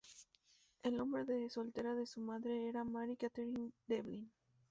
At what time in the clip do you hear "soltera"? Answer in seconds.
1.51-1.93